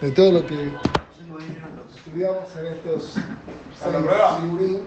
[0.00, 0.70] de todo lo que
[1.96, 3.16] estudiamos en estos
[3.84, 4.38] ¿A la prueba?
[4.40, 4.80] shiurim.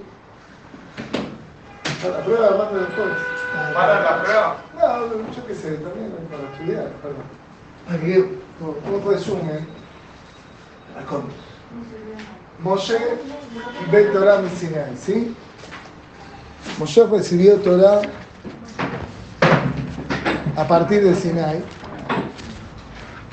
[2.04, 3.18] A la prueba, mando después.
[3.74, 4.58] ¿Para la prueba?
[4.76, 7.24] No, yo qué sé, también para estudiar, perdón.
[7.90, 9.68] Aquí, como como resumen,
[12.60, 12.98] Moshe
[13.92, 15.36] ve Torah mi Sinai, ¿sí?
[16.78, 18.02] Moshe recibió Torah
[20.56, 21.64] a partir de Sinai.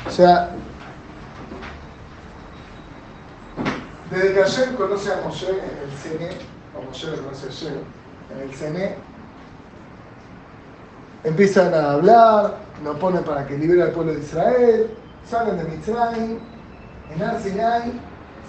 [0.07, 0.51] O sea,
[4.17, 6.31] desde que Hashem conoce a Moshe en el Sene,
[6.75, 7.79] o Moshe conoce a Hashem,
[8.33, 8.97] en el Sene,
[11.25, 14.91] empiezan a hablar, lo ponen para que libere al pueblo de Israel,
[15.29, 16.39] salen de Mitzrayim,
[17.15, 17.93] en Ar Sinai,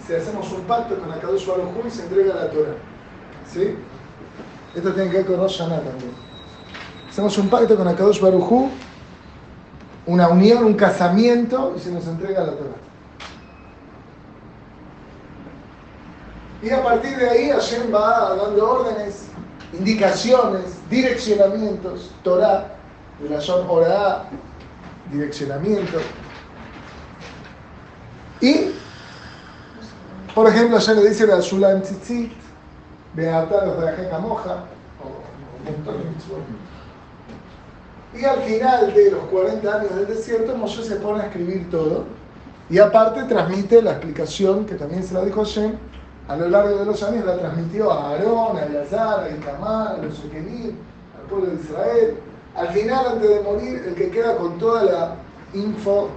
[0.05, 2.76] si hacemos un pacto con Akadosh Baruj y se entrega la Torah.
[3.52, 3.76] ¿Sí?
[4.73, 6.12] Esto tiene que ver con Rosh Hashanah también.
[7.09, 8.70] Hacemos un pacto con Akadosh Baruj
[10.05, 12.87] una unión, un casamiento y se nos entrega la Torah.
[16.67, 19.27] Y a partir de ahí Hashem va dando órdenes,
[19.71, 22.76] indicaciones, direccionamientos, Torah,
[23.21, 24.26] de la
[25.10, 25.99] direccionamiento.
[28.41, 28.71] Y,
[30.35, 32.34] por ejemplo, ya le dice a Shulam Tzitzit,
[33.13, 34.65] Beata los de Moja,
[35.01, 35.07] o
[35.60, 36.04] un montón
[38.13, 38.20] de.
[38.20, 42.04] Y al final de los 40 años del desierto, Moshe se pone a escribir todo.
[42.70, 45.77] Y aparte transmite la explicación, que también se la dijo Hashem,
[46.27, 49.97] a lo largo de los años la transmitió a Aarón, a Eleazar, a Itamar, a
[49.97, 50.73] los Ekenim,
[51.17, 52.17] al pueblo de Israel.
[52.55, 55.15] Al final, antes de morir, el que queda con toda la
[55.53, 56.09] info,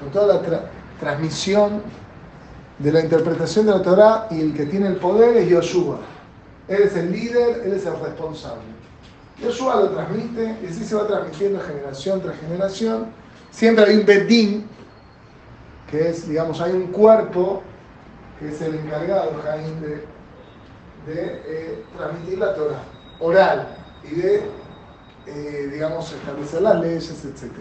[0.00, 0.62] con toda la tra-
[1.00, 1.82] transmisión
[2.78, 5.98] de la interpretación de la Torah y el que tiene el poder es Yoshua.
[6.68, 8.62] Él es el líder, él es el responsable.
[9.42, 13.06] Yoshua lo transmite y así se va transmitiendo generación tras generación.
[13.50, 14.66] Siempre hay un Bedín,
[15.90, 17.62] que es, digamos, hay un cuerpo
[18.38, 19.86] que es el encargado, Jaime,
[21.06, 22.82] de, eh, transmitir la Torah
[23.20, 23.68] oral
[24.04, 24.42] y de,
[25.26, 27.52] eh, digamos, establecer las leyes, etc.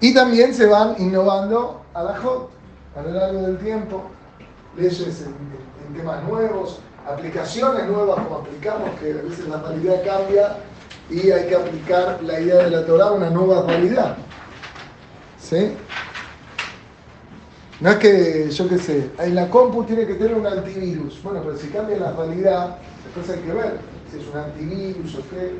[0.00, 2.50] Y también se van innovando a la JOT
[2.96, 4.04] a lo largo del tiempo,
[4.76, 10.56] leyes en, temas nuevos, aplicaciones nuevas como aplicamos, que a veces la realidad cambia
[11.08, 14.16] y hay que aplicar la idea de la Torah a una nueva realidad.
[15.40, 15.76] ¿Sí?
[17.80, 21.22] No es que, yo qué sé, en la compu tiene que tener un antivirus.
[21.22, 23.78] Bueno, pero si cambia la realidad, después hay que ver
[24.10, 25.52] si es un antivirus o qué.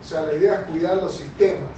[0.00, 1.70] O sea, la idea es cuidar los sistemas.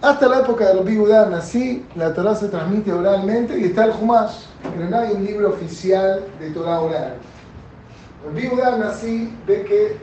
[0.00, 3.92] Hasta la época de los Bigudá nací, la Torah se transmite oralmente y está el
[3.92, 7.14] Humash, pero no hay un libro oficial de Torah oral.
[8.26, 9.96] El Bigudá nací ve que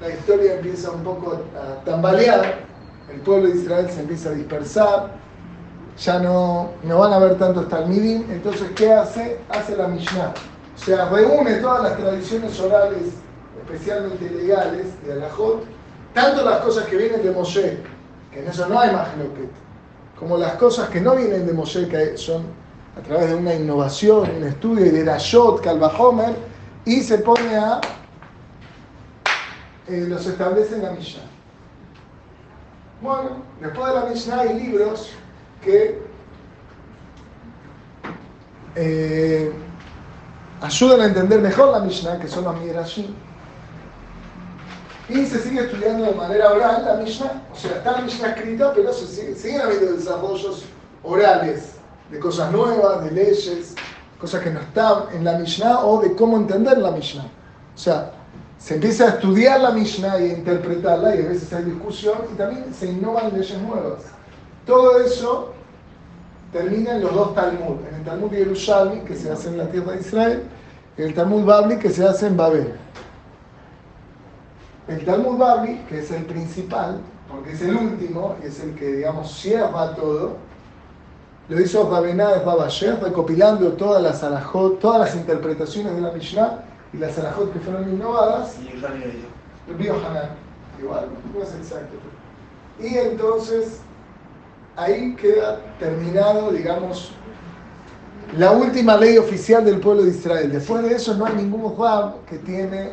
[0.00, 2.71] la historia empieza un poco a tambalear,
[3.14, 5.10] el pueblo de Israel se empieza a dispersar,
[5.98, 9.38] ya no, no van a ver tantos Talmidim, entonces ¿qué hace?
[9.50, 10.32] Hace la Mishnah.
[10.74, 13.14] O sea, reúne todas las tradiciones orales,
[13.60, 15.64] especialmente legales, de Alajot,
[16.14, 17.78] tanto las cosas que vienen de Moshe,
[18.32, 19.50] que en eso no hay Mahloket,
[20.18, 22.44] como las cosas que no vienen de Moshe, que son
[22.98, 26.34] a través de una innovación, un estudio y de Dashot, Kalvahomer,
[26.84, 27.80] y se pone a
[29.88, 31.22] eh, los establece en la Mishnah.
[33.02, 33.30] Bueno,
[33.60, 35.10] después de la Mishnah hay libros
[35.60, 36.00] que
[38.76, 39.52] eh,
[40.60, 43.12] ayudan a entender mejor la Mishnah, que son los Midrashim.
[45.08, 48.72] Y se sigue estudiando de manera oral la Mishnah, o sea, está la Mishnah escrita,
[48.72, 50.64] pero se sigue, siguen habiendo desarrollos
[51.02, 51.72] orales
[52.08, 53.74] de cosas nuevas, de leyes,
[54.20, 57.24] cosas que no están en la Mishnah o de cómo entender la Mishnah.
[57.74, 58.11] O sea,
[58.62, 62.36] se empieza a estudiar la Mishnah y a interpretarla y a veces hay discusión y
[62.36, 64.04] también se innovan leyes nuevas.
[64.64, 65.52] Todo eso
[66.52, 69.92] termina en los dos Talmud, en el Talmud Yerushalmi que se hace en la tierra
[69.92, 70.42] de Israel
[70.96, 72.74] y el Talmud Babli que se hace en Babel.
[74.86, 78.92] El Talmud Babli, que es el principal, porque es el último y es el que,
[78.92, 80.36] digamos, cierra todo,
[81.48, 86.98] lo hizo Rabená de recopilando todas las alajot, todas las interpretaciones de la Mishnah y
[86.98, 90.30] las alajot que fueron innovadas, Y Bio Hanan,
[90.80, 91.96] igual, no es exacto.
[92.80, 93.80] Y entonces,
[94.76, 97.12] ahí queda terminado, digamos,
[98.36, 100.52] la última ley oficial del pueblo de Israel.
[100.52, 102.92] Después de eso no hay ningún Rab que tiene,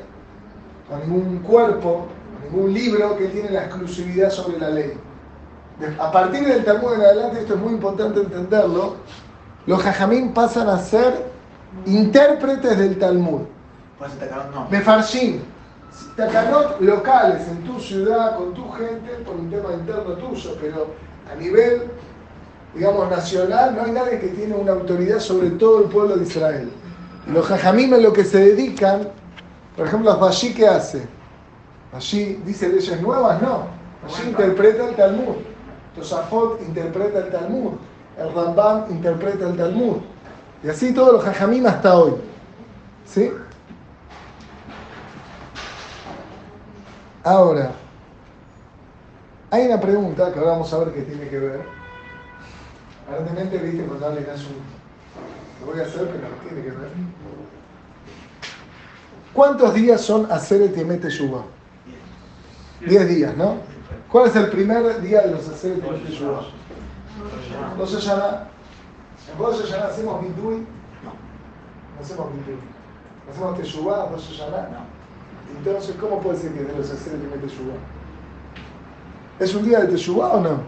[0.92, 4.94] o ningún cuerpo, o ningún libro que tiene la exclusividad sobre la ley.
[5.98, 8.95] A partir del Talmud en adelante, esto es muy importante entenderlo,
[9.66, 11.25] los Jajamín pasan a ser
[11.86, 13.42] intérpretes del Talmud.
[14.00, 14.68] No.
[14.69, 15.42] Mefarshim.
[16.16, 20.88] tacanot locales en tu ciudad, con tu gente, por un tema interno tuyo, pero
[21.30, 21.92] a nivel,
[22.74, 26.72] digamos, nacional, no hay nadie que tiene una autoridad sobre todo el pueblo de Israel.
[27.28, 29.10] Los jajamim en lo que se dedican,
[29.75, 31.06] por ejemplo, Rashi, ¿qué hace?
[31.94, 33.68] Allí dice leyes nuevas, no.
[34.06, 35.36] Allí interpreta el Talmud.
[35.95, 37.74] Tosafot interpreta el Talmud.
[38.18, 39.98] El Rambam interpreta el Talmud.
[40.63, 42.13] Y así todos los jajamim hasta hoy.
[43.06, 43.31] ¿Sí?
[47.24, 47.71] Ahora,
[49.51, 51.62] hay una pregunta que ahora vamos a ver qué tiene que ver.
[53.07, 54.45] Aparentemente, viste, cuando alguien hace.
[55.60, 56.89] Lo voy a hacer, pero tiene que ver.
[59.33, 61.44] ¿Cuántos días son hacer el Tiemete Yuba?
[62.80, 63.57] Diez días, ¿no?
[64.12, 66.45] ¿Cuál es el primer día de los hacer el Tiemete Yuba?
[67.77, 68.48] Rosh Hashanah.
[69.31, 70.66] En Rosh Hashanah hacemos Bidui.
[71.04, 71.12] No.
[71.95, 72.60] No hacemos Bidui.
[73.30, 74.69] ¿Hacemos Teshuvah, Rosh Hashanah?
[74.69, 74.99] No.
[75.57, 77.75] Entonces, ¿cómo puede ser que de los hacer el Teshuvah?
[79.40, 80.60] ¿Es un día de Teshuvah o no?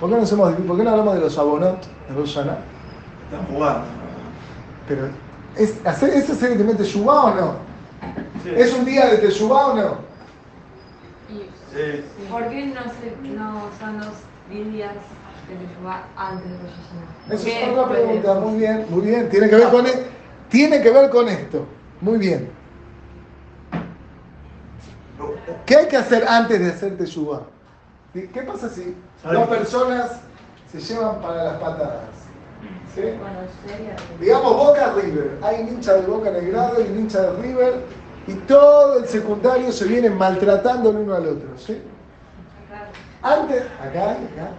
[0.00, 2.58] ¿Por qué no, hacemos, ¿por qué no hablamos de los abonot de Rosh Hashanah?
[3.30, 3.84] Están jugando.
[4.88, 5.08] Pero,
[5.56, 7.54] ¿es, hacer, ¿es hacer el o no?
[8.42, 8.50] Sí.
[8.56, 9.96] ¿Es un día de Teshuvah o no?
[11.28, 12.04] Sí.
[12.30, 14.14] ¿Por qué no, se, no son los
[14.50, 14.94] 10 días
[15.48, 17.34] de Teshuvah antes de Rosh Hashanah?
[17.34, 19.28] Esa ¿Qué es otra pregunta, muy bien, muy bien.
[19.30, 20.06] Tiene que ver con, e-
[20.50, 21.64] tiene que ver con esto.
[22.00, 22.61] Muy bien.
[25.66, 27.42] ¿Qué hay que hacer antes de hacer Teshuvah?
[28.12, 30.20] ¿Qué pasa si dos personas
[30.70, 32.00] se llevan para las patadas?
[34.20, 35.38] Digamos Boca River.
[35.42, 37.74] Hay un hincha de Boca en el grado y un hincha de River
[38.26, 41.48] y todo el secundario se vienen maltratando el uno al otro.
[41.56, 41.80] ¿sí?
[43.22, 44.50] Antes, acá, acá.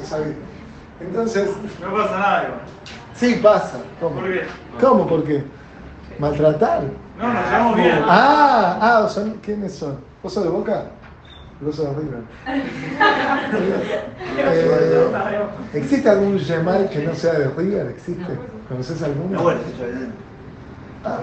[0.00, 0.34] No sabía.
[1.00, 1.48] Entonces,
[1.80, 2.60] No pasa nada, igual.
[3.16, 3.78] sí pasa.
[4.00, 4.20] ¿Cómo?
[4.20, 4.42] ¿Por qué?
[4.80, 5.06] ¿Cómo?
[5.08, 5.44] ¿Por qué?
[6.18, 6.82] ¿Maltratar?
[7.18, 8.02] No, nos llevamos bien.
[8.06, 9.98] Ah, ah, son, ¿quiénes son?
[10.22, 10.86] ¿Vos sos de Boca?
[11.60, 12.22] Vos sos de River.
[14.36, 15.08] Eh,
[15.74, 17.86] ¿Existe algún Yemal que no sea de River?
[17.88, 18.38] ¿Existe?
[18.68, 19.50] ¿Conoces alguno?
[21.04, 21.20] Ah.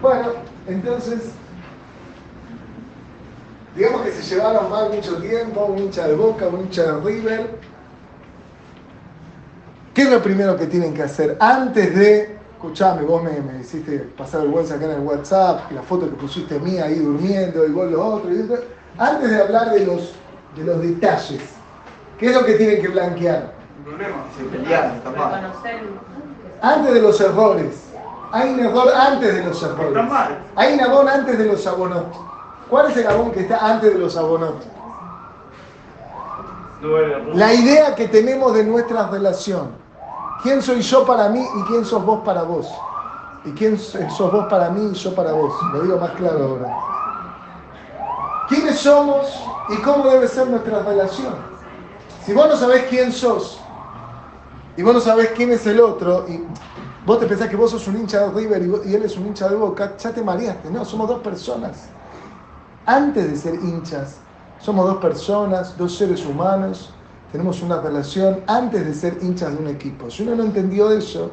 [0.00, 0.28] Bueno,
[0.66, 1.30] entonces,
[3.74, 7.58] digamos que se llevaron mal mucho tiempo, un hincha de Boca, un hincha de River.
[9.94, 13.98] ¿Qué es lo primero que tienen que hacer antes de, escuchame, vos me, me hiciste
[14.16, 17.90] pasar vergüenza acá en el WhatsApp, la foto que pusiste mía ahí durmiendo y vos
[17.90, 18.48] lo otro, y
[18.98, 20.14] antes de hablar de los,
[20.56, 21.42] de los detalles,
[22.18, 23.52] ¿qué es lo que tienen que blanquear?
[23.78, 24.16] Un problema.
[24.36, 24.42] Se.
[24.42, 25.80] Reconocer.
[26.62, 27.82] Antes de los errores.
[28.32, 29.88] Hay un error antes de los errores.
[29.88, 30.38] Está mal.
[30.56, 32.12] Hay un abón antes de los abonot.
[32.68, 34.64] ¿Cuál es el abón que está antes de los abonot?
[36.82, 37.34] Duele.
[37.34, 39.85] La idea que tenemos de nuestra relación.
[40.42, 42.68] ¿Quién soy yo para mí y quién sos vos para vos?
[43.44, 45.54] ¿Y quién sos vos para mí y yo para vos?
[45.72, 46.76] Lo digo más claro ahora.
[48.48, 49.26] ¿Quiénes somos
[49.68, 51.34] y cómo debe ser nuestra relación?
[52.24, 53.60] Si vos no sabés quién sos
[54.76, 56.44] y vos no sabés quién es el otro y
[57.04, 59.26] vos te pensás que vos sos un hincha de River y, y él es un
[59.26, 60.70] hincha de Boca, ya te mareaste.
[60.70, 61.88] No, somos dos personas.
[62.84, 64.16] Antes de ser hinchas,
[64.58, 66.92] somos dos personas, dos seres humanos,
[67.32, 70.10] tenemos una relación antes de ser hinchas de un equipo.
[70.10, 71.30] Si uno no entendió eso,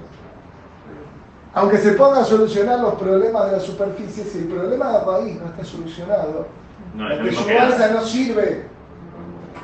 [1.53, 5.39] aunque se ponga a solucionar los problemas de la superficie, si el problema de raíz
[5.39, 6.47] no está solucionado,
[6.95, 8.65] No, la es que no sirve.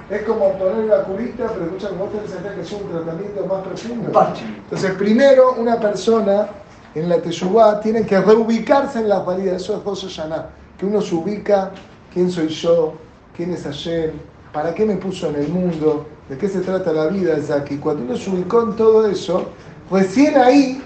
[0.09, 4.33] Es como poner una curita, pero escucha, vos tenés que hacer un tratamiento más profundo.
[4.63, 6.48] Entonces, primero, una persona
[6.95, 9.55] en la Teshuvah tiene que reubicarse en la realidad.
[9.55, 10.50] Eso es Rosh Hashanah.
[10.77, 11.71] Que uno se ubica,
[12.12, 12.93] quién soy yo,
[13.36, 14.12] quién es Hashem,
[14.51, 17.77] para qué me puso en el mundo, de qué se trata la vida, Zaki.
[17.77, 19.50] Cuando uno se ubicó en todo eso,
[19.91, 20.84] recién ahí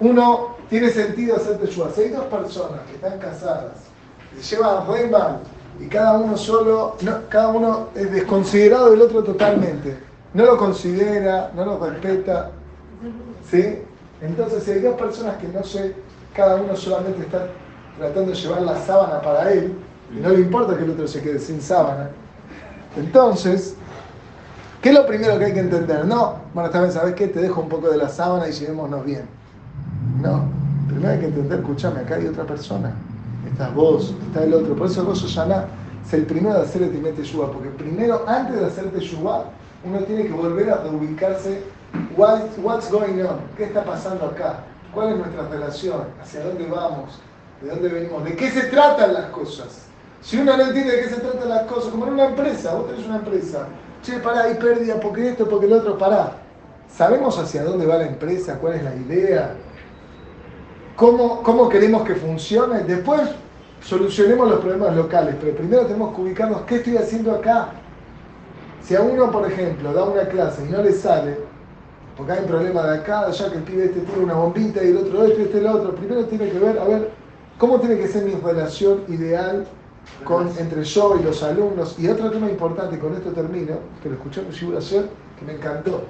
[0.00, 1.90] uno tiene sentido hacer Teshuvah.
[1.90, 3.72] Si hay dos personas que están casadas,
[4.34, 5.40] que se llevan re mal,
[5.80, 6.96] y cada uno solo,
[7.28, 9.98] cada uno es desconsiderado del otro totalmente.
[10.34, 12.50] No lo considera, no lo respeta.
[13.50, 13.78] ¿Sí?
[14.20, 15.94] Entonces, si hay dos personas que no sé,
[16.34, 17.46] cada uno solamente está
[17.96, 19.76] tratando de llevar la sábana para él,
[20.14, 22.10] y no le importa que el otro se quede sin sábana.
[22.98, 23.76] Entonces,
[24.82, 26.04] ¿qué es lo primero que hay que entender?
[26.04, 27.28] No, bueno, vez, ¿sabes qué?
[27.28, 29.22] Te dejo un poco de la sábana y llevémonos bien.
[30.20, 30.42] No,
[30.88, 32.92] primero hay que entender, escúchame, acá hay otra persona.
[33.48, 34.74] Estás vos, está el otro.
[34.74, 35.66] Por eso vos, Susana,
[36.04, 39.44] es el primero de hacer el Timet Teshuvah, porque primero, antes de hacer Teshuvah,
[39.84, 41.62] uno tiene que volver a reubicarse.
[42.16, 43.38] What, what's going on?
[43.56, 44.64] ¿Qué está pasando acá?
[44.92, 46.02] ¿Cuál es nuestra relación?
[46.20, 47.20] ¿Hacia dónde vamos?
[47.62, 48.24] ¿De dónde venimos?
[48.24, 49.87] ¿De qué se tratan las cosas?
[50.20, 52.88] Si uno no entiende de qué se tratan las cosas, como en una empresa, vos
[52.88, 53.66] tenés una empresa,
[54.02, 56.32] che, pará, hay pérdida porque esto, porque el otro, pará.
[56.88, 58.58] ¿Sabemos hacia dónde va la empresa?
[58.58, 59.54] ¿Cuál es la idea?
[60.98, 62.80] cómo, cómo queremos que funcione.
[62.80, 63.22] Después
[63.80, 67.68] solucionemos los problemas locales, pero primero tenemos que ubicarnos qué estoy haciendo acá.
[68.82, 71.38] Si a uno, por ejemplo, da una clase y no le sale,
[72.16, 74.88] porque hay un problema de acá, ya que el pibe este tiene una bombita y
[74.88, 77.10] el otro esto y este el otro, primero tiene que ver, a ver,
[77.58, 79.66] cómo tiene que ser mi relación ideal
[80.24, 81.98] con, entre yo y los alumnos.
[81.98, 85.54] Y otro tema importante, con esto termino, que lo escuché en Shibur ayer, que me
[85.54, 86.04] encantó.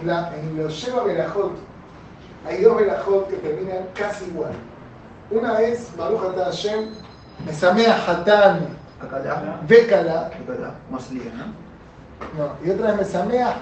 [0.00, 1.52] En, la, en los Sheva Berajot,
[2.46, 4.52] hay dos Berajot que terminan casi igual.
[5.30, 6.90] Una es Baruch Atah Hashem,
[7.46, 8.58] Mesamea la.
[9.66, 10.30] Bekala,
[12.36, 12.38] ¿no?
[12.38, 13.56] no, y otra es Mesamea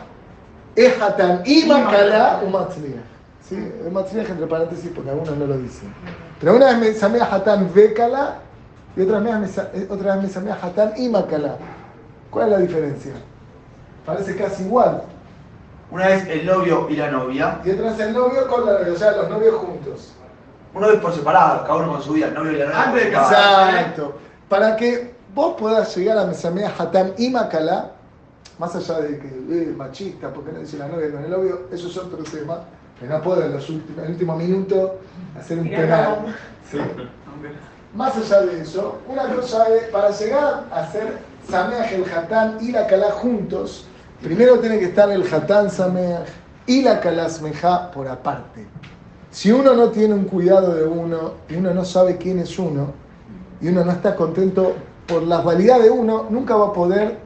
[0.76, 3.00] Ehatan y Makala Umatzliach.
[3.48, 3.72] ¿Sí?
[3.86, 5.94] Umatzliach entre paréntesis porque algunos no lo dicen.
[6.40, 8.38] Pero una es Mesamea Hatan Bekala
[8.96, 11.56] y otra vez Mesa- eh, otra vez Mesamea Hatan y Makala.
[12.30, 13.12] ¿Cuál es la diferencia?
[14.06, 15.02] Parece casi igual.
[15.90, 17.60] Una vez el novio y la novia.
[17.64, 20.12] Y otra es el novio con la novia, o sea, los novios juntos.
[20.72, 22.26] Uno es por separado, cada uno con su vida.
[22.28, 22.82] El novio y la novia.
[22.84, 23.10] Antes de.
[23.10, 24.18] Exacto.
[24.48, 27.90] Para que vos puedas llegar a Mesamea Hatam y Makala,
[28.58, 31.88] más allá de que eh, machista, porque no dice la novia con el novio, eso
[31.88, 32.60] es otro tema.
[33.00, 34.98] Que no puedo en los últimos, el último minuto
[35.38, 36.36] hacer un penal.
[36.70, 36.78] Sí.
[37.94, 42.70] Más allá de eso, una cosa es, para llegar a hacer Sameach el Hatán y
[42.70, 43.86] la Kalá juntos,
[44.22, 46.28] primero tiene que estar el Hatán Sameach
[46.66, 48.66] y la Kalá Smeja por aparte.
[49.30, 52.92] Si uno no tiene un cuidado de uno y uno no sabe quién es uno
[53.60, 54.74] y uno no está contento
[55.06, 57.18] por la validad de uno, nunca va a poder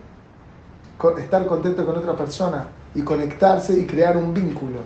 [1.19, 4.79] estar contento con otra persona y conectarse y crear un vínculo.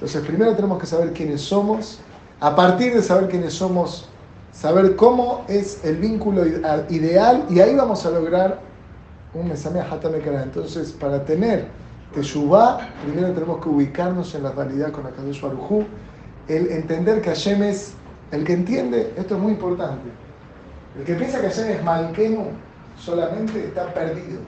[0.00, 2.00] Entonces, primero tenemos que saber quiénes somos.
[2.40, 4.08] A partir de saber quiénes somos,
[4.50, 8.60] saber cómo es el vínculo ide- ideal y ahí vamos a lograr
[9.34, 10.42] un Mesamea Hatamekara.
[10.42, 11.66] Entonces, para tener
[12.14, 15.84] Teshuvah, primero tenemos que ubicarnos en la realidad con Akadosh Baruj
[16.48, 17.92] el entender que Hashem es
[18.32, 20.08] el que entiende, esto es muy importante.
[20.98, 22.46] El que piensa que Hashem es Malkenu
[22.98, 24.40] solamente está perdido.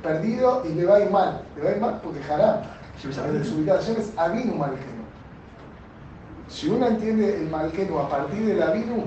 [0.00, 1.42] Perdido y le va a ir mal.
[1.56, 2.60] Le va a ir mal porque Haram.
[3.04, 3.38] Avinu.
[3.38, 5.04] desubicado Hashem es Avinu Malkenu.
[6.48, 9.04] Si uno entiende el Malkenu a partir del Avinu,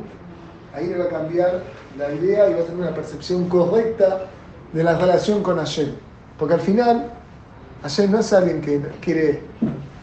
[0.74, 1.64] ahí le va a cambiar
[1.98, 4.28] la idea y va a tener una percepción correcta
[4.74, 5.96] de la relación con Hashem.
[6.38, 7.12] Porque al final,
[7.82, 9.44] Hashem no es alguien que quiere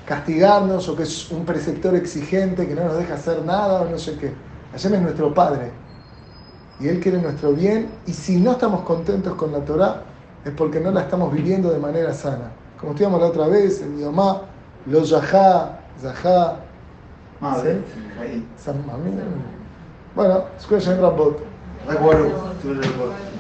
[0.07, 3.99] castigarnos o que es un preceptor exigente que no nos deja hacer nada o no
[3.99, 4.33] sé qué.
[4.73, 5.71] Hashem es nuestro Padre
[6.81, 10.03] y Él quiere nuestro bien y si no estamos contentos con la Torah
[10.45, 12.53] es porque no la estamos viviendo de manera sana.
[12.81, 14.43] Como estudiamos la otra vez, en Yomá,
[14.87, 16.57] lo Yahá, Zahá,
[17.41, 17.83] Madre.
[17.95, 18.21] Sí.
[18.21, 18.49] Ahí.
[18.57, 18.83] San.
[20.15, 20.45] Bueno,
[21.01, 21.39] Rabot.
[21.87, 22.55] Recuerdo.
[22.63, 23.36] Tú recuerdo.